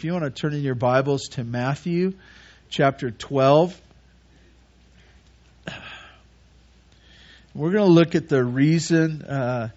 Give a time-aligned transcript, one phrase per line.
[0.00, 2.14] If you want to turn in your Bibles to Matthew
[2.70, 3.78] chapter 12,
[7.54, 9.68] we're going to look at the reason uh,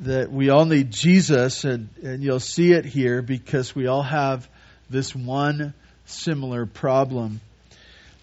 [0.00, 4.48] that we all need Jesus, and, and you'll see it here because we all have
[4.90, 5.72] this one
[6.06, 7.40] similar problem.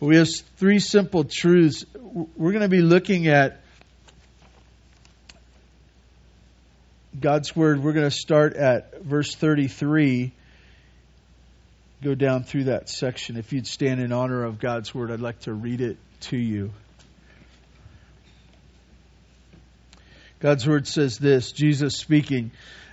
[0.01, 0.27] We have
[0.57, 1.85] three simple truths.
[1.95, 3.61] We're going to be looking at
[7.17, 7.81] God's Word.
[7.81, 10.33] We're going to start at verse 33,
[12.03, 13.37] go down through that section.
[13.37, 16.71] If you'd stand in honor of God's Word, I'd like to read it to you.
[20.39, 22.51] God's Word says this Jesus speaking,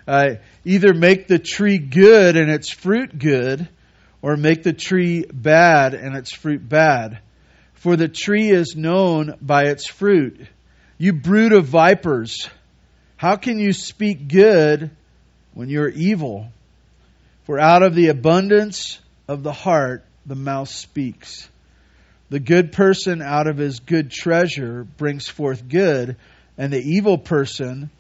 [0.09, 3.69] uh, either make the tree good and its fruit good
[4.23, 7.19] or make the tree bad and its fruit bad.
[7.75, 10.41] For the tree is known by its fruit.
[10.97, 12.49] You brood of vipers,
[13.17, 14.91] how can you speak good
[15.53, 16.49] when you're evil?
[17.45, 18.99] For out of the abundance
[19.29, 21.49] of the heart, the mouth speaks.
[22.31, 26.17] The good person out of his good treasure brings forth good,
[26.57, 27.91] and the evil person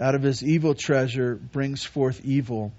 [0.00, 2.72] out of his evil treasure brings forth evil.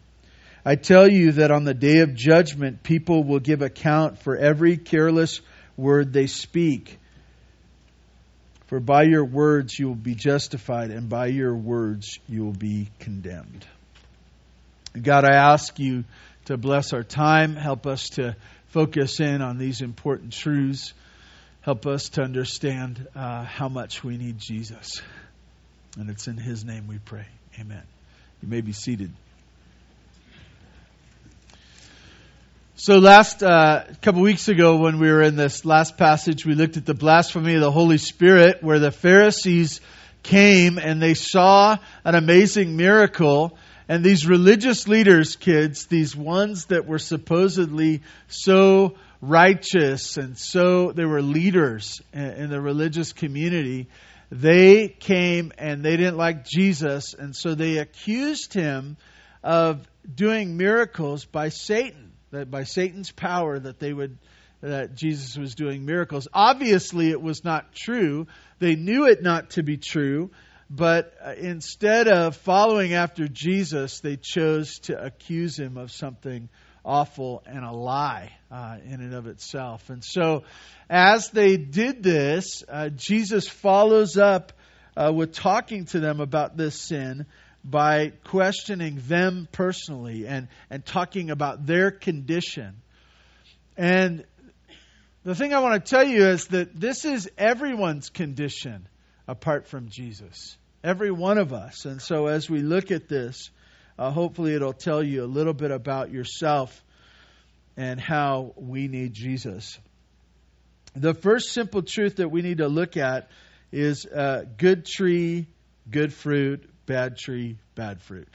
[0.65, 4.75] I tell you that on the day of judgment, people will give account for every
[4.75, 5.39] careless
[5.77, 6.99] word they speak.
[8.67, 12.89] For by your words you will be justified, and by your words you will be
[12.99, 13.65] condemned.
[14.93, 16.03] God, I ask you
[16.45, 18.35] to bless our time, help us to
[18.69, 20.93] focus in on these important truths,
[21.61, 25.01] help us to understand uh, how much we need Jesus.
[25.97, 27.27] And it's in His name we pray.
[27.59, 27.83] Amen.
[28.41, 29.11] You may be seated.
[32.75, 36.77] So last uh, couple weeks ago, when we were in this last passage, we looked
[36.77, 39.81] at the blasphemy of the Holy Spirit, where the Pharisees
[40.23, 43.57] came and they saw an amazing miracle.
[43.89, 51.05] And these religious leaders, kids, these ones that were supposedly so righteous and so they
[51.05, 53.87] were leaders in the religious community,
[54.31, 58.95] they came and they didn't like Jesus, and so they accused him
[59.43, 64.19] of doing miracles by Satan that by Satan's power that they would
[64.61, 66.27] that Jesus was doing miracles.
[66.33, 68.27] Obviously, it was not true.
[68.59, 70.31] They knew it not to be true,
[70.69, 76.47] but uh, instead of following after Jesus, they chose to accuse him of something
[76.85, 79.89] awful and a lie uh, in and of itself.
[79.89, 80.43] And so,
[80.89, 84.53] as they did this, uh, Jesus follows up
[84.95, 87.25] uh, with talking to them about this sin
[87.63, 92.81] by questioning them personally and, and talking about their condition.
[93.75, 94.23] And
[95.23, 98.87] the thing I want to tell you is that this is everyone's condition
[99.27, 100.57] apart from Jesus.
[100.83, 101.85] Every one of us.
[101.85, 103.49] And so as we look at this,
[103.97, 106.83] uh, hopefully it'll tell you a little bit about yourself
[107.75, 109.77] and how we need Jesus.
[110.95, 113.29] The first simple truth that we need to look at
[113.71, 115.47] is uh, good tree,
[115.89, 118.29] good fruit, bad tree, bad fruit.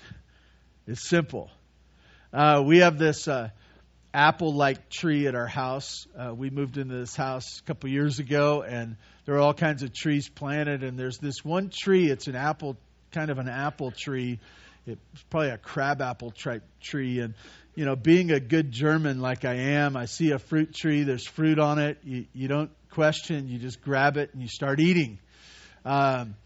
[0.87, 1.51] It's simple.
[2.33, 3.51] Uh, we have this uh,
[4.15, 6.07] apple like tree at our house.
[6.17, 9.83] Uh, we moved into this house a couple years ago, and there are all kinds
[9.83, 10.85] of trees planted.
[10.85, 12.77] And there's this one tree, it's an apple,
[13.11, 14.39] kind of an apple tree.
[14.87, 17.19] It's probably a crab apple type tree.
[17.21, 17.35] And,
[17.75, 21.27] you know, being a good German like I am, I see a fruit tree, there's
[21.27, 21.99] fruit on it.
[22.05, 25.19] You, you don't question, you just grab it and you start eating.
[25.85, 26.37] Um,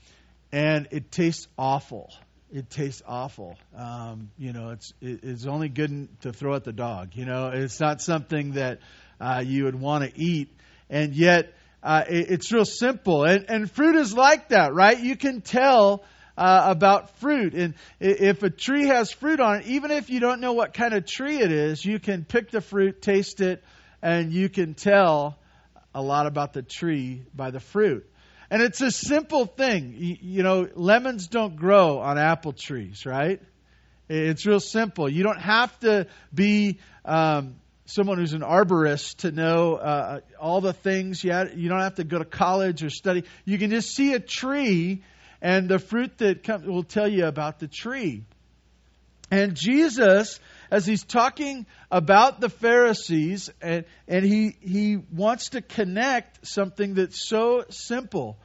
[0.50, 2.10] and it tastes awful.
[2.50, 3.58] It tastes awful.
[3.76, 7.10] Um, you know, it's it, it's only good to throw at the dog.
[7.12, 8.78] You know, it's not something that
[9.20, 10.48] uh, you would want to eat,
[10.88, 13.24] and yet uh, it, it's real simple.
[13.24, 14.98] And, and fruit is like that, right?
[14.98, 16.04] You can tell.
[16.40, 17.52] Uh, about fruit.
[17.52, 20.94] And if a tree has fruit on it, even if you don't know what kind
[20.94, 23.60] of tree it is, you can pick the fruit, taste it,
[24.02, 25.36] and you can tell
[25.92, 28.08] a lot about the tree by the fruit.
[28.50, 29.94] And it's a simple thing.
[29.98, 33.42] You, know, lemons don't grow on apple trees, right?
[34.08, 35.08] It's real simple.
[35.08, 40.72] You don't have to be um, someone who's an arborist to know uh, all the
[40.72, 41.22] things.
[41.22, 43.24] You, have, you don't have to go to college or study.
[43.44, 45.02] You can just see a tree,
[45.42, 48.24] and the fruit that will tell you about the tree.
[49.30, 50.40] And Jesus,
[50.70, 57.28] as he's talking about the Pharisees, and, and he, he wants to connect something that's
[57.28, 58.38] so simple.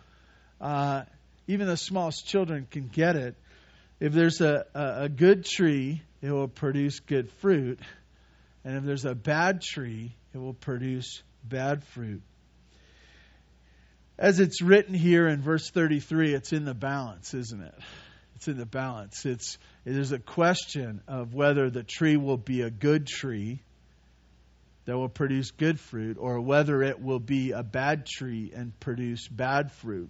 [0.64, 1.04] Uh,
[1.46, 3.36] even the smallest children can get it.
[4.00, 7.82] If there's a, a, a good tree, it will produce good fruit.
[8.64, 12.22] And if there's a bad tree, it will produce bad fruit.
[14.18, 17.76] As it's written here in verse 33, it's in the balance, isn't it?
[18.36, 19.26] It's in the balance.
[19.26, 23.60] It's there's a question of whether the tree will be a good tree
[24.86, 29.28] that will produce good fruit or whether it will be a bad tree and produce
[29.28, 30.10] bad fruit.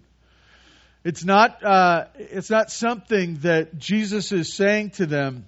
[1.04, 5.44] It's not, uh, it's not something that Jesus is saying to them,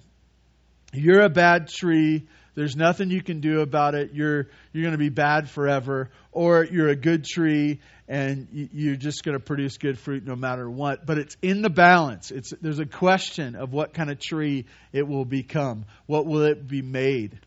[0.93, 2.27] you're a bad tree.
[2.53, 4.13] There's nothing you can do about it.
[4.13, 6.09] You're, you're going to be bad forever.
[6.31, 10.69] Or you're a good tree and you're just going to produce good fruit no matter
[10.69, 11.05] what.
[11.05, 12.29] But it's in the balance.
[12.29, 15.85] It's, there's a question of what kind of tree it will become.
[16.05, 17.39] What will it be made?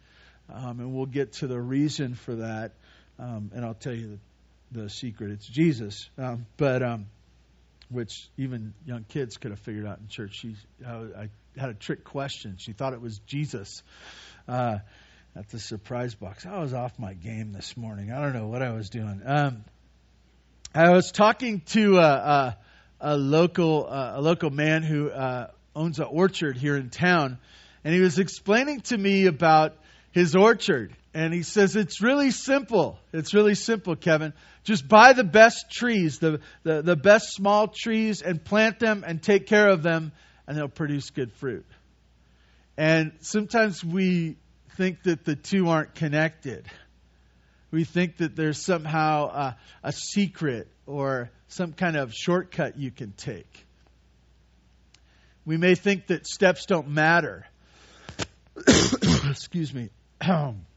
[0.53, 2.73] Um, and we'll get to the reason for that.
[3.21, 4.19] Um, and I'll tell you
[4.73, 5.31] the, the secret.
[5.31, 6.11] It's Jesus.
[6.19, 7.07] Um, but um,
[7.91, 10.35] which even young kids could have figured out in church.
[10.35, 10.57] She,
[10.87, 12.57] I had a trick question.
[12.59, 13.83] She thought it was Jesus.
[14.49, 14.79] Uh,
[15.37, 16.47] at the surprise box.
[16.47, 18.11] I was off my game this morning.
[18.11, 19.23] I don't know what I was doing.
[19.25, 19.65] Um,
[20.75, 22.59] I was talking to a, a,
[23.01, 27.39] a local uh, a local man who uh, owns an orchard here in town,
[27.85, 29.77] and he was explaining to me about
[30.13, 30.95] his orchard.
[31.13, 32.99] And he says, It's really simple.
[33.13, 34.33] It's really simple, Kevin.
[34.63, 39.23] Just buy the best trees, the, the, the best small trees, and plant them and
[39.23, 40.13] take care of them,
[40.47, 41.67] and they'll produce good fruit.
[42.77, 44.37] And sometimes we
[44.77, 46.67] think that the two aren't connected.
[47.71, 53.13] We think that there's somehow a, a secret or some kind of shortcut you can
[53.13, 53.67] take.
[55.45, 57.47] We may think that steps don't matter.
[59.29, 59.91] Excuse me.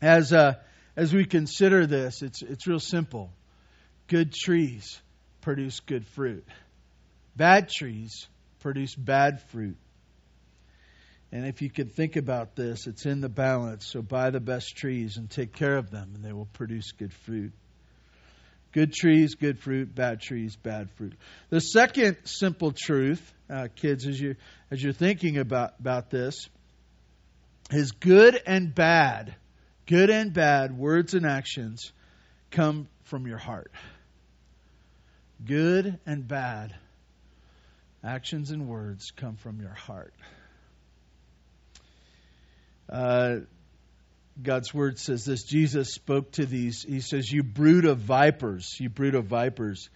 [0.00, 0.54] as uh,
[0.96, 3.30] as we consider this, it's it's real simple.
[4.06, 5.00] Good trees
[5.40, 6.46] produce good fruit.
[7.36, 8.26] Bad trees
[8.60, 9.76] produce bad fruit.
[11.30, 13.86] And if you can think about this, it's in the balance.
[13.86, 17.12] So buy the best trees and take care of them, and they will produce good
[17.12, 17.52] fruit.
[18.72, 19.94] Good trees, good fruit.
[19.94, 21.14] Bad trees, bad fruit.
[21.50, 24.36] The second simple truth, uh, kids, as you
[24.70, 26.48] as you're thinking about about this,
[27.70, 29.34] is good and bad,
[29.88, 31.92] good and bad words and actions
[32.50, 33.72] come from your heart.
[35.44, 36.74] Good and bad
[38.04, 40.12] actions and words come from your heart.
[42.88, 43.36] Uh,
[44.40, 48.88] God's word says this Jesus spoke to these, he says, You brood of vipers, you
[48.88, 49.88] brood of vipers.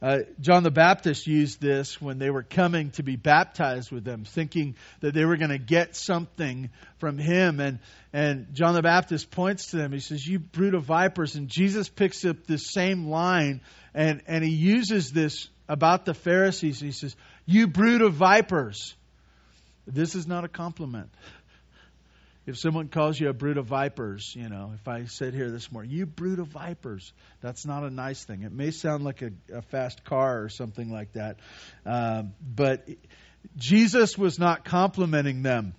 [0.00, 4.24] Uh, John the Baptist used this when they were coming to be baptized with them,
[4.24, 7.58] thinking that they were going to get something from him.
[7.58, 7.80] And,
[8.12, 9.92] and John the Baptist points to them.
[9.92, 11.34] He says, You brood of vipers.
[11.34, 13.60] And Jesus picks up this same line
[13.92, 16.78] and, and he uses this about the Pharisees.
[16.78, 18.94] He says, You brood of vipers.
[19.84, 21.10] This is not a compliment
[22.48, 25.70] if someone calls you a brood of vipers, you know, if I said here this
[25.70, 27.12] morning, you brood of vipers,
[27.42, 28.42] that's not a nice thing.
[28.42, 31.40] It may sound like a, a fast car or something like that,
[31.84, 32.88] um, but
[33.56, 35.74] Jesus was not complimenting them.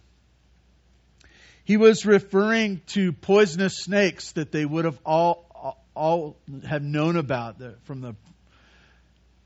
[1.64, 5.48] He was referring to poisonous snakes that they would have all
[5.96, 6.38] all
[6.68, 7.56] have known about
[7.86, 8.16] from the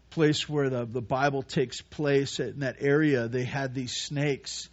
[0.10, 3.30] place where the, the Bible takes place in that area.
[3.30, 4.70] They had these snakes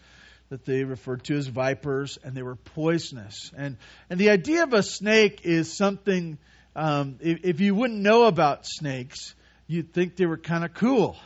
[0.50, 3.50] that they referred to as vipers, and they were poisonous.
[3.56, 3.76] And
[4.10, 6.38] and the idea of a snake is something.
[6.76, 9.34] Um, if, if you wouldn't know about snakes,
[9.66, 11.16] you'd think they were kind of cool.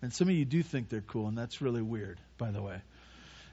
[0.00, 2.82] And some of you do think they're cool, and that's really weird, by the way.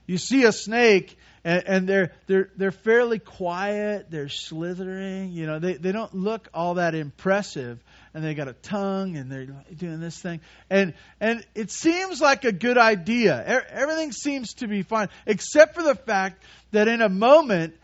[0.10, 4.10] You see a snake, and, and they're they're they're fairly quiet.
[4.10, 5.34] They're slithering.
[5.34, 7.78] You know, they they don't look all that impressive,
[8.16, 12.44] and they got a tongue, and they're doing this thing, and and it seems like
[12.44, 13.64] a good idea.
[13.70, 17.76] Everything seems to be fine, except for the fact that in a moment,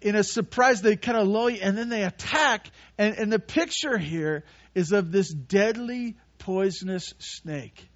[0.00, 2.72] in a surprise, they kind of lull you, and then they attack.
[2.98, 4.42] And and the picture here
[4.74, 7.88] is of this deadly poisonous snake.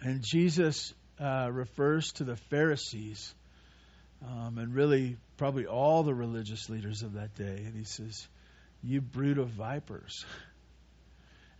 [0.00, 3.34] And Jesus uh, refers to the Pharisees
[4.26, 7.62] um, and really probably all the religious leaders of that day.
[7.64, 8.26] And he says,
[8.82, 10.24] You brood of vipers.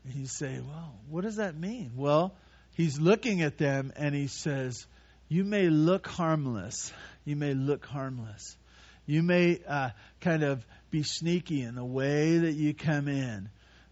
[0.05, 1.91] And you say, Well, what does that mean?
[1.97, 2.33] Well,
[2.75, 4.87] he's looking at them and he says,
[5.29, 6.93] You may look harmless.
[7.25, 8.57] You may look harmless.
[9.05, 13.49] You may uh, kind of be sneaky in the way that you come in,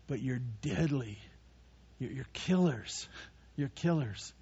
[0.07, 1.19] but you're deadly.
[1.99, 3.09] You're, you're killers.
[3.57, 4.33] You're killers.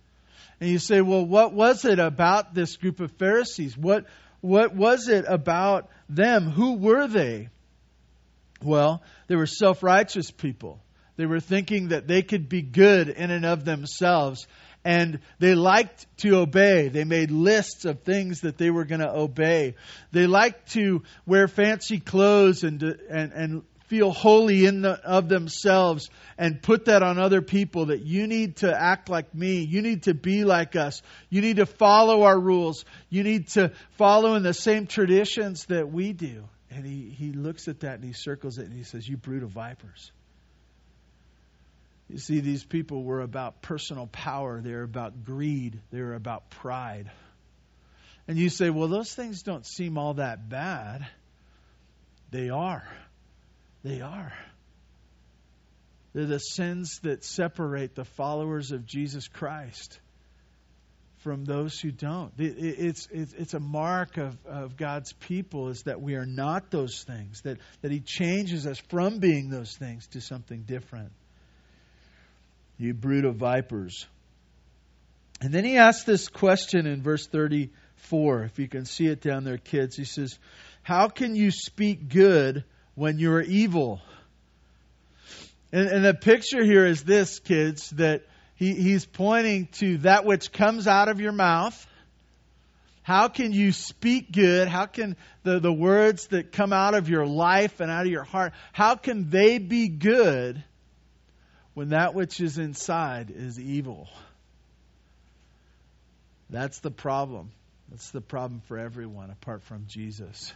[0.60, 3.76] And you say, well, what was it about this group of Pharisees?
[3.76, 4.06] What,
[4.40, 6.50] what was it about them?
[6.50, 7.48] Who were they?
[8.62, 10.80] Well, they were self righteous people.
[11.16, 14.46] They were thinking that they could be good in and of themselves.
[14.84, 16.88] And they liked to obey.
[16.88, 19.76] They made lists of things that they were going to obey.
[20.10, 23.62] They liked to wear fancy clothes and, and, and
[23.92, 26.08] feel holy in the, of themselves
[26.38, 29.58] and put that on other people that you need to act like me.
[29.64, 31.02] You need to be like us.
[31.28, 32.86] You need to follow our rules.
[33.10, 36.44] You need to follow in the same traditions that we do.
[36.70, 39.42] And he, he looks at that and he circles it and he says, You brood
[39.42, 40.10] of vipers.
[42.08, 46.48] You see, these people were about personal power, they were about greed, they were about
[46.48, 47.10] pride.
[48.26, 51.06] And you say, Well, those things don't seem all that bad.
[52.30, 52.88] They are.
[53.82, 54.32] They are.
[56.12, 59.98] They're the sins that separate the followers of Jesus Christ
[61.22, 62.32] from those who don't.
[62.36, 67.42] It's, it's, a mark of, of God's people is that we are not those things,
[67.42, 71.12] that, that He changes us from being those things to something different.
[72.76, 74.06] You brood of vipers.
[75.40, 79.44] And then he asks this question in verse 34, if you can see it down
[79.44, 79.96] there, kids.
[79.96, 80.38] He says,
[80.82, 84.00] How can you speak good when you're evil?
[85.72, 88.22] And, and the picture here is this, kids, that
[88.56, 91.86] he, he's pointing to that which comes out of your mouth.
[93.02, 94.68] How can you speak good?
[94.68, 98.22] How can the, the words that come out of your life and out of your
[98.22, 100.62] heart, how can they be good
[101.74, 104.08] when that which is inside is evil?
[106.48, 107.50] That's the problem.
[107.88, 110.52] That's the problem for everyone apart from Jesus.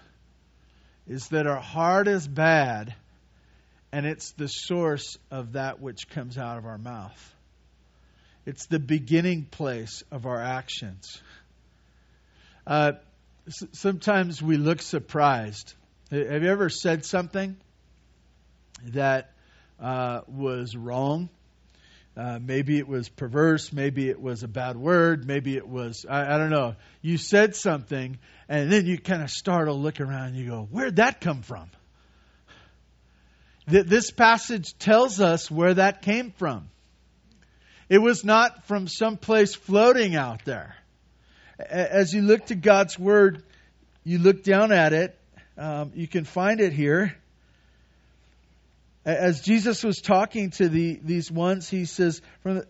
[1.09, 2.95] Is that our heart is bad
[3.93, 7.35] and it's the source of that which comes out of our mouth.
[8.45, 11.21] It's the beginning place of our actions.
[12.67, 12.93] Uh,
[13.47, 15.75] s- sometimes we look surprised.
[16.11, 17.57] Have you ever said something
[18.89, 19.31] that
[19.81, 21.29] uh, was wrong?
[22.17, 23.73] Uh, maybe it was perverse.
[23.73, 25.27] Maybe it was a bad word.
[25.27, 26.77] Maybe it was, I, I don't know.
[27.03, 28.19] You said something,
[28.49, 31.69] and then you kind of startle, look around, and you go, Where'd that come from?
[33.69, 36.71] Th- this passage tells us where that came from.
[37.89, 40.75] It was not from some place floating out there.
[41.59, 43.43] As you look to God's Word,
[44.05, 45.19] you look down at it,
[45.59, 47.15] um, you can find it here.
[49.07, 52.67] As Jesus was talking to the, these ones, he says, the,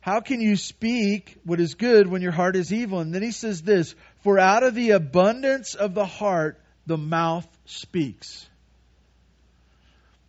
[0.00, 3.00] How can you speak what is good when your heart is evil?
[3.00, 7.48] And then he says this For out of the abundance of the heart, the mouth
[7.64, 8.46] speaks.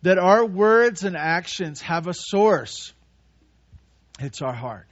[0.00, 2.94] That our words and actions have a source.
[4.20, 4.88] It's our heart.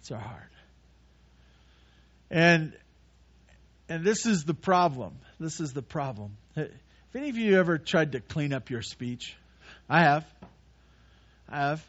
[0.00, 0.50] It's our heart.
[2.28, 2.76] And
[3.88, 5.18] and this is the problem.
[5.38, 6.36] This is the problem.
[7.12, 9.36] Have any of you ever tried to clean up your speech?
[9.88, 10.26] I have.
[11.48, 11.86] I have.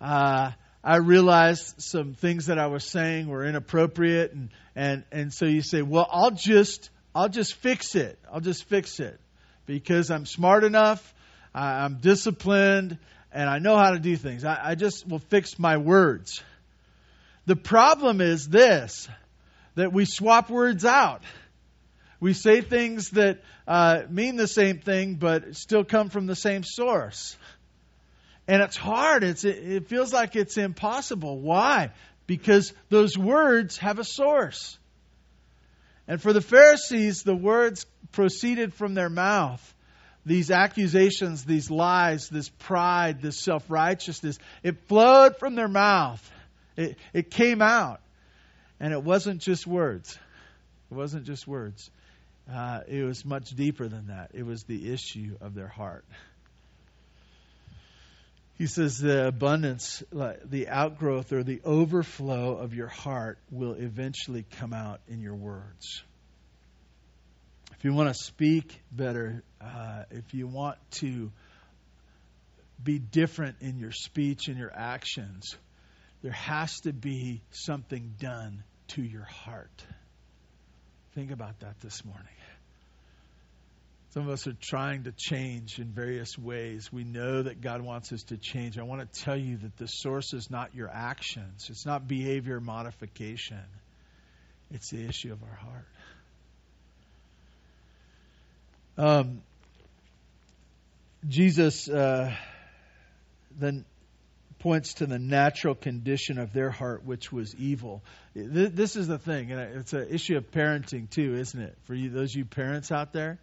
[0.00, 0.50] Uh,
[0.84, 5.62] I realized some things that I was saying were inappropriate, and, and, and so you
[5.62, 8.18] say, well, I'll just I'll just fix it.
[8.32, 9.20] I'll just fix it
[9.66, 11.14] because I'm smart enough,
[11.54, 12.98] I'm disciplined,
[13.32, 14.44] and I know how to do things.
[14.44, 16.42] I, I just will fix my words.
[17.46, 19.08] The problem is this
[19.74, 21.22] that we swap words out.
[22.22, 26.62] We say things that uh, mean the same thing, but still come from the same
[26.62, 27.36] source.
[28.46, 29.24] And it's hard.
[29.24, 31.40] It's, it, feels like it's impossible.
[31.40, 31.90] Why?
[32.28, 34.78] Because those words have a source.
[36.06, 39.74] And for the Pharisees, the words proceeded from their mouth
[40.24, 46.30] these accusations, these lies, this pride, this self righteousness, it flowed from their mouth.
[46.76, 48.00] It, it came out.
[48.78, 50.16] And it wasn't just words.
[50.88, 51.90] It wasn't just words.
[52.50, 54.30] Uh, it was much deeper than that.
[54.34, 56.04] It was the issue of their heart.
[58.58, 64.72] He says the abundance, the outgrowth or the overflow of your heart will eventually come
[64.72, 66.02] out in your words.
[67.76, 71.32] If you want to speak better, uh, if you want to
[72.82, 75.56] be different in your speech and your actions,
[76.22, 79.84] there has to be something done to your heart.
[81.14, 82.26] Think about that this morning.
[84.14, 86.92] Some of us are trying to change in various ways.
[86.92, 88.78] We know that God wants us to change.
[88.78, 92.60] I want to tell you that the source is not your actions, it's not behavior
[92.60, 93.62] modification,
[94.70, 95.86] it's the issue of our heart.
[98.98, 99.42] Um,
[101.28, 102.34] Jesus uh,
[103.58, 103.84] then
[104.62, 108.02] points to the natural condition of their heart, which was evil.
[108.34, 111.76] This is the thing, and it's an issue of parenting too, isn't it?
[111.84, 113.40] For you, those you parents out there,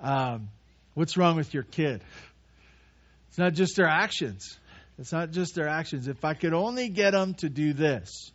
[0.00, 0.48] um,
[0.94, 2.02] what's wrong with your kid?
[3.28, 4.58] It's not just their actions.
[4.98, 6.08] It's not just their actions.
[6.08, 8.32] If I could only get them to do this,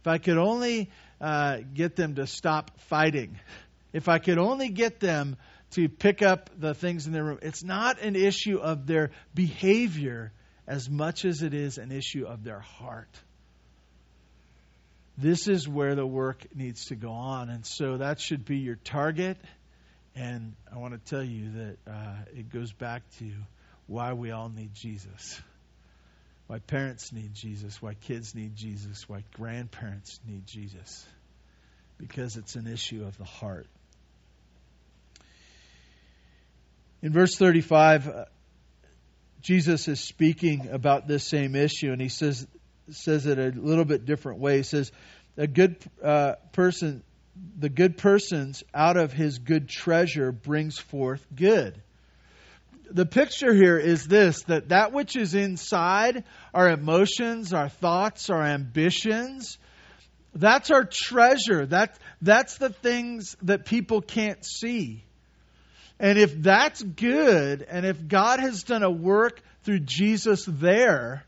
[0.00, 0.90] if I could only
[1.22, 3.38] uh, get them to stop fighting,
[3.94, 5.38] if I could only get them
[5.70, 7.38] to pick up the things in their room.
[7.40, 10.32] It's not an issue of their behavior
[10.66, 13.10] as much as it is an issue of their heart.
[15.18, 17.48] This is where the work needs to go on.
[17.48, 19.38] And so that should be your target.
[20.14, 23.30] And I want to tell you that uh, it goes back to
[23.86, 25.40] why we all need Jesus.
[26.48, 31.04] Why parents need Jesus, why kids need Jesus, why grandparents need Jesus.
[31.98, 33.66] Because it's an issue of the heart.
[37.02, 38.24] In verse 35, uh,
[39.46, 42.48] Jesus is speaking about this same issue, and he says
[42.90, 44.56] says it a little bit different way.
[44.56, 44.90] He says,
[45.36, 47.04] "A good uh, person,
[47.56, 51.80] the good person's out of his good treasure brings forth good."
[52.90, 58.42] The picture here is this: that that which is inside our emotions, our thoughts, our
[58.42, 59.58] ambitions,
[60.34, 61.66] that's our treasure.
[61.66, 65.05] That that's the things that people can't see.
[65.98, 71.24] And if that's good, and if God has done a work through Jesus there,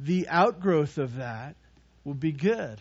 [0.00, 1.54] the outgrowth of that
[2.04, 2.80] will be good.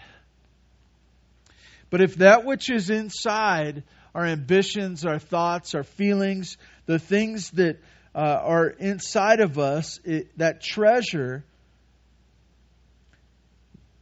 [1.92, 3.84] But if that which is inside,
[4.16, 7.78] our ambitions, our thoughts, our feelings, the things that
[8.16, 11.44] uh, are inside of us, it, that treasure,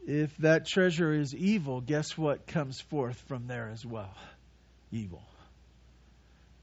[0.08, 4.16] if that treasure is evil, guess what comes forth from there as well?
[4.92, 5.22] Evil.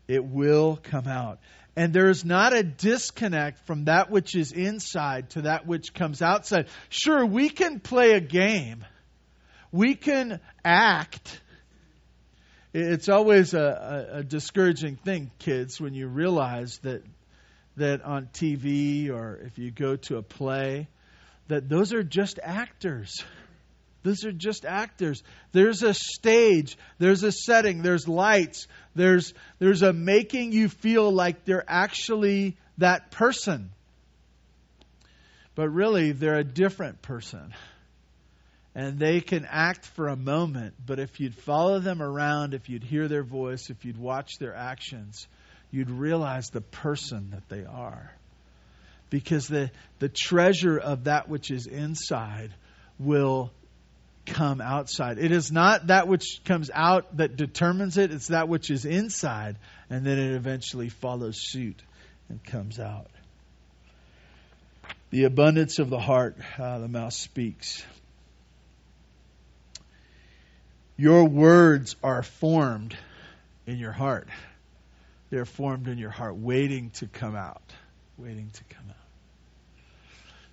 [0.09, 1.39] It will come out.
[1.77, 6.23] And there is not a disconnect from that which is inside to that which comes
[6.23, 6.69] outside.
[6.89, 8.85] Sure, we can play a game,
[9.73, 11.41] we can act.
[12.73, 17.03] It's always a, a, a discouraging thing, kids, when you realize that
[17.77, 20.89] that on TV or if you go to a play,
[21.49, 23.23] that those are just actors.
[24.07, 25.25] Those are just actors.
[25.51, 31.45] There's a stage, there's a setting, there's lights, there's there's a making you feel like
[31.45, 33.71] they're actually that person.
[35.57, 37.53] But really they're a different person.
[38.77, 42.85] And they can act for a moment, but if you'd follow them around, if you'd
[42.85, 45.27] hear their voice, if you'd watch their actions,
[45.73, 48.13] you'd realize the person that they are.
[49.11, 52.55] Because the, the treasure of that which is inside
[53.01, 53.51] will
[54.27, 55.19] come outside.
[55.19, 59.57] It is not that which comes out that determines it, it's that which is inside,
[59.89, 61.81] and then it eventually follows suit
[62.29, 63.11] and comes out.
[65.11, 67.85] The abundance of the heart, uh, the mouth speaks.
[70.97, 72.97] Your words are formed
[73.67, 74.29] in your heart.
[75.31, 77.63] They're formed in your heart, waiting to come out.
[78.17, 78.97] Waiting to come out.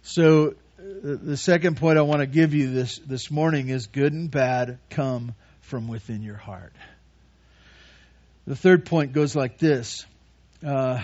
[0.01, 4.30] So the second point I want to give you this, this morning is good and
[4.30, 6.74] bad come from within your heart.
[8.46, 10.06] The third point goes like this
[10.65, 11.02] uh,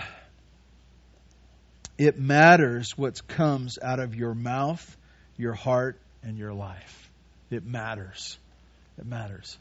[1.96, 4.96] It matters what comes out of your mouth,
[5.38, 7.10] your heart, and your life.
[7.50, 8.38] It matters.
[8.98, 9.56] It matters.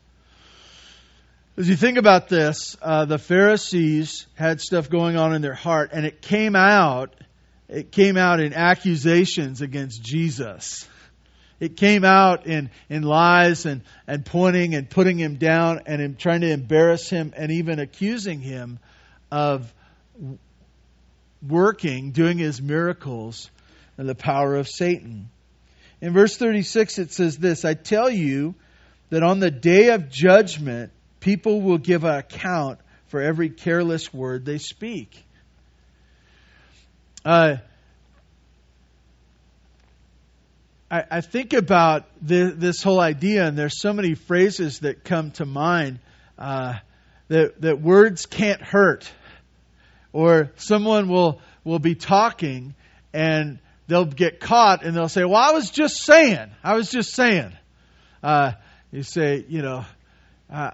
[1.56, 5.92] As you think about this, uh, the Pharisees had stuff going on in their heart,
[5.94, 7.16] and it came out
[7.70, 10.88] it came out in accusations against Jesus.
[11.60, 16.16] It came out in, in lies and, and pointing and putting him down and in
[16.16, 18.80] trying to embarrass him and even accusing him
[19.32, 19.72] of
[21.48, 23.52] working, doing his miracles,
[23.98, 25.30] and the power of Satan.
[26.02, 28.56] In verse 36, it says this I tell you
[29.10, 34.46] that on the day of judgment, people will give an account for every careless word
[34.46, 35.26] they speak.
[37.26, 37.58] Uh,
[40.90, 45.32] I, I, think about the, this whole idea, and there's so many phrases that come
[45.32, 46.00] to mind
[46.38, 46.76] uh,
[47.28, 49.12] that that words can't hurt,
[50.14, 52.74] or someone will will be talking
[53.14, 57.14] and they'll get caught and they'll say, "Well, I was just saying, I was just
[57.14, 57.52] saying."
[58.24, 58.54] Uh,
[58.92, 59.86] you say, you know,
[60.50, 60.72] uh,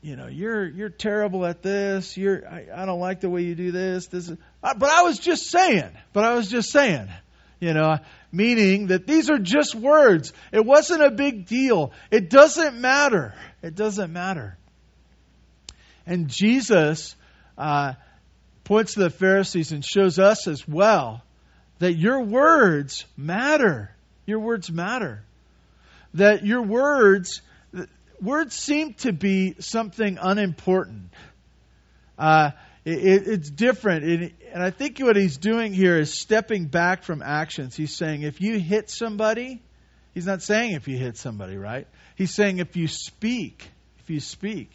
[0.00, 2.16] you know, you're you're terrible at this.
[2.16, 4.06] You're I, I don't like the way you do this.
[4.06, 5.90] This is, but I was just saying.
[6.12, 7.08] But I was just saying.
[7.60, 7.98] You know,
[8.30, 10.32] meaning that these are just words.
[10.52, 11.92] It wasn't a big deal.
[12.10, 13.34] It doesn't matter.
[13.62, 14.56] It doesn't matter.
[16.06, 17.16] And Jesus
[17.56, 17.94] uh,
[18.62, 21.22] points to the Pharisees and shows us as well
[21.80, 23.90] that your words matter.
[24.24, 25.24] Your words matter.
[26.14, 27.42] That your words
[28.20, 31.10] words seem to be something unimportant.
[32.18, 32.50] Uh,
[32.84, 34.04] it, it's different.
[34.04, 37.76] It, and I think what he's doing here is stepping back from actions.
[37.76, 39.62] He's saying if you hit somebody,
[40.14, 41.86] he's not saying if you hit somebody, right?
[42.16, 43.68] He's saying if you speak,
[44.00, 44.70] if you speak.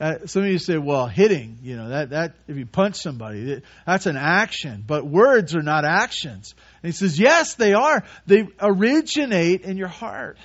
[0.00, 3.60] Uh, some of you say, well, hitting, you know, that, that, if you punch somebody,
[3.84, 6.54] that's an action, but words are not actions.
[6.82, 8.02] And he says, yes, they are.
[8.24, 10.38] They originate in your heart.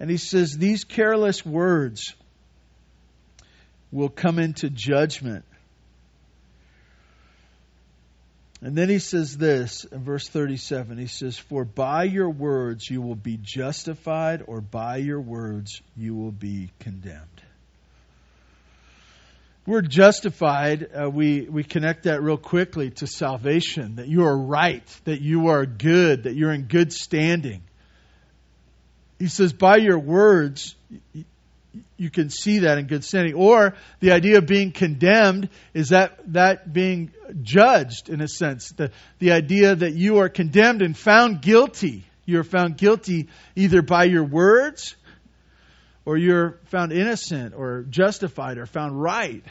[0.00, 2.14] And he says, these careless words
[3.92, 5.44] will come into judgment.
[8.62, 13.00] And then he says this in verse 37 he says, For by your words you
[13.00, 17.42] will be justified, or by your words you will be condemned
[19.70, 24.84] word justified, uh, we, we connect that real quickly to salvation, that you are right,
[25.04, 27.62] that you are good, that you're in good standing.
[29.20, 30.74] He says, by your words,
[31.98, 33.34] you can see that in good standing.
[33.34, 38.70] Or the idea of being condemned is that, that being judged in a sense.
[38.70, 42.04] The, the idea that you are condemned and found guilty.
[42.24, 44.96] You're found guilty either by your words
[46.06, 49.44] or you're found innocent or justified or found right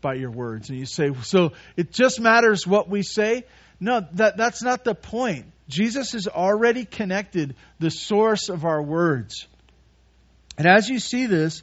[0.00, 0.70] by your words.
[0.70, 3.44] And you say, so it just matters what we say?
[3.80, 5.46] No, that, that's not the point.
[5.68, 9.46] Jesus has already connected the source of our words.
[10.56, 11.62] And as you see this,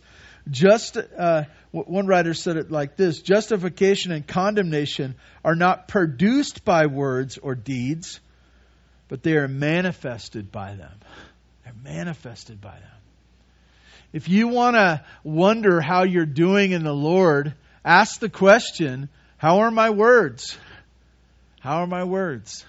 [0.49, 6.85] just uh, one writer said it like this justification and condemnation are not produced by
[6.85, 8.19] words or deeds,
[9.07, 10.93] but they are manifested by them.
[11.63, 12.89] They're manifested by them.
[14.13, 19.59] If you want to wonder how you're doing in the Lord, ask the question How
[19.59, 20.57] are my words?
[21.65, 22.63] How are my words?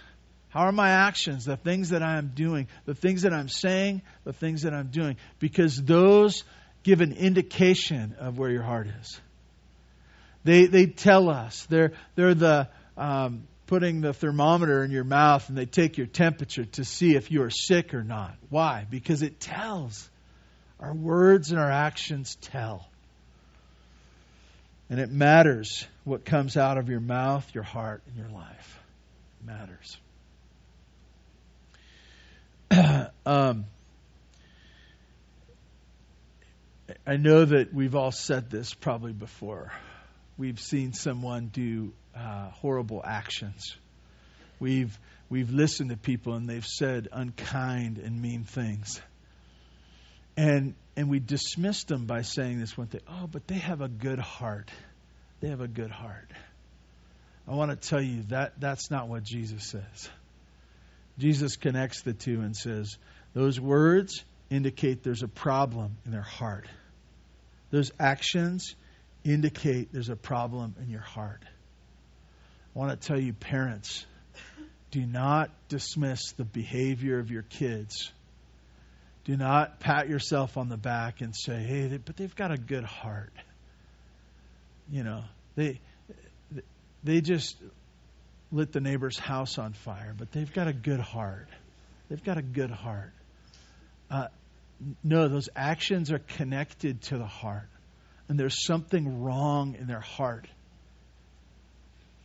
[0.48, 4.00] How are my actions, the things that I am doing, the things that I'm saying,
[4.24, 5.18] the things that I'm doing?
[5.38, 6.44] Because those
[6.82, 9.20] give an indication of where your heart is.
[10.44, 11.66] They, they tell us.
[11.68, 16.64] They're, they're the um, putting the thermometer in your mouth and they take your temperature
[16.64, 18.35] to see if you are sick or not.
[18.48, 18.87] Why?
[18.88, 20.09] Because it tells.
[20.80, 22.88] Our words and our actions tell.
[24.88, 28.76] And it matters what comes out of your mouth, your heart, and your life.
[29.46, 29.96] Matters.
[33.26, 33.66] um,
[37.06, 39.72] I know that we've all said this probably before.
[40.37, 43.76] We've seen someone do uh, horrible actions.
[44.59, 49.00] We've we've listened to people and they've said unkind and mean things.
[50.37, 53.88] And and we dismissed them by saying this one thing oh, but they have a
[53.88, 54.70] good heart.
[55.40, 56.30] They have a good heart.
[57.48, 60.09] I want to tell you that that's not what Jesus says.
[61.18, 62.98] Jesus connects the two and says,
[63.35, 66.66] those words indicate there's a problem in their heart.
[67.70, 68.74] Those actions
[69.24, 71.42] indicate there's a problem in your heart.
[72.74, 74.04] I want to tell you, parents,
[74.90, 78.12] do not dismiss the behavior of your kids
[79.26, 82.85] do not pat yourself on the back and say, "Hey, but they've got a good
[82.85, 83.32] heart."
[84.88, 85.24] You know,
[85.56, 85.80] they
[87.07, 87.57] they just
[88.53, 91.49] lit the neighbor's house on fire, but they've got a good heart.
[92.09, 93.12] They've got a good heart.
[94.11, 94.29] Uh,
[95.03, 97.69] no, those actions are connected to the heart,
[98.29, 100.47] and there's something wrong in their heart.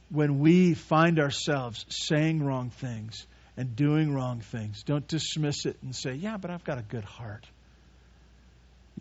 [0.09, 3.25] When we find ourselves saying wrong things,
[3.57, 4.83] and doing wrong things.
[4.83, 7.45] Don't dismiss it and say, yeah, but I've got a good heart.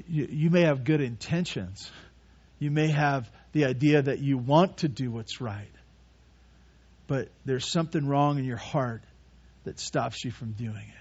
[0.09, 1.91] You, you may have good intentions.
[2.59, 5.71] You may have the idea that you want to do what's right.
[7.07, 9.03] But there's something wrong in your heart
[9.65, 11.01] that stops you from doing it.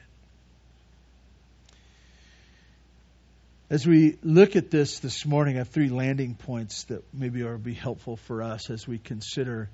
[3.69, 7.59] As we look at this this morning, I have three landing points that maybe will
[7.59, 9.69] be helpful for us as we consider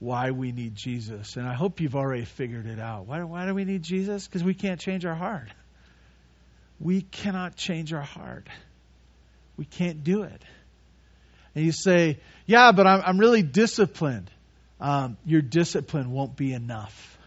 [0.00, 1.36] why we need Jesus.
[1.36, 3.06] And I hope you've already figured it out.
[3.06, 4.26] Why, why do we need Jesus?
[4.26, 5.48] Because we can't change our heart.
[6.78, 8.46] We cannot change our heart.
[9.56, 10.42] We can't do it.
[11.54, 14.30] And you say, Yeah, but I'm, I'm really disciplined.
[14.80, 17.18] Um, your discipline won't be enough.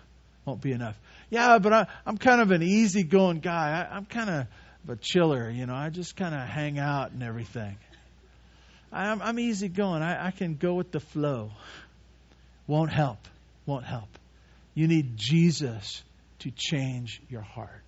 [0.46, 0.98] Won't be enough.
[1.30, 3.88] Yeah, but I, I'm kind of an easygoing guy.
[3.90, 4.48] I, I'm kind of
[4.90, 5.76] a chiller, you know.
[5.76, 7.78] I just kind of hang out and everything.
[8.92, 10.02] I'm, I'm easygoing.
[10.02, 11.52] I, I can go with the flow.
[12.68, 13.20] Won't help.
[13.66, 14.10] Won't help.
[14.74, 16.04] You need Jesus
[16.40, 17.84] to change your heart.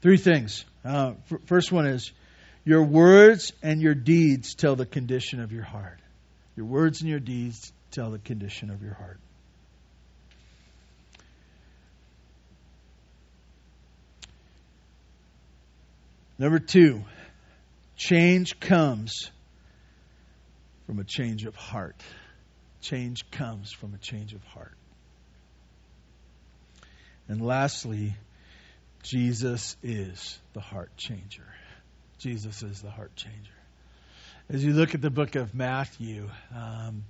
[0.00, 0.64] Three things.
[0.84, 2.12] Uh, f- first one is
[2.64, 5.98] your words and your deeds tell the condition of your heart.
[6.56, 9.18] Your words and your deeds tell the condition of your heart.
[16.38, 17.04] Number two,
[17.96, 19.30] change comes
[20.86, 21.96] from a change of heart.
[22.80, 24.72] Change comes from a change of heart.
[27.28, 28.16] And lastly,
[29.02, 31.44] Jesus is the heart changer.
[32.20, 33.52] Jesus is the heart changer.
[34.50, 37.04] As you look at the book of Matthew, um,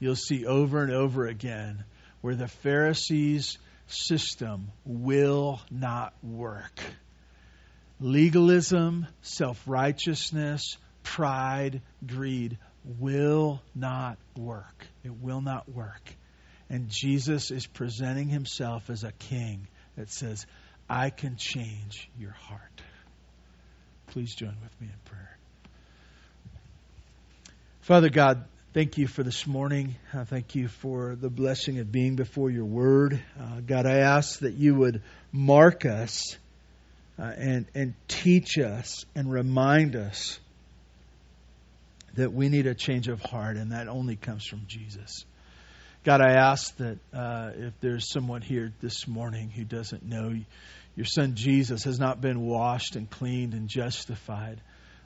[0.00, 1.84] you'll see over and over again
[2.20, 6.80] where the Pharisees' system will not work.
[8.00, 12.58] Legalism, self righteousness, pride, greed
[12.98, 14.86] will not work.
[15.04, 16.12] It will not work.
[16.68, 20.44] And Jesus is presenting himself as a king that says,
[20.90, 22.82] I can change your heart.
[24.16, 25.36] Please join with me in prayer.
[27.82, 29.94] Father God, thank you for this morning.
[30.10, 33.22] Uh, thank you for the blessing of being before your word.
[33.38, 35.02] Uh, God, I ask that you would
[35.32, 36.34] mark us
[37.18, 40.40] uh, and, and teach us and remind us
[42.14, 45.26] that we need a change of heart, and that only comes from Jesus.
[46.04, 50.34] God, I ask that uh, if there's someone here this morning who doesn't know
[50.96, 54.60] your son Jesus has not been washed and cleaned and justified,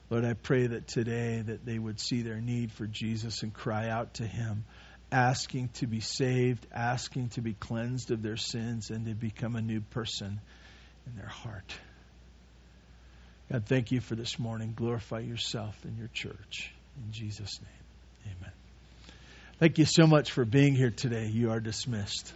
[0.09, 3.89] Lord, I pray that today that they would see their need for Jesus and cry
[3.89, 4.65] out to him,
[5.11, 9.61] asking to be saved, asking to be cleansed of their sins and to become a
[9.61, 10.39] new person
[11.07, 11.73] in their heart.
[13.51, 14.73] God, thank you for this morning.
[14.75, 16.73] Glorify yourself in your church.
[17.05, 18.51] In Jesus' name, amen.
[19.59, 21.27] Thank you so much for being here today.
[21.27, 22.33] You are dismissed.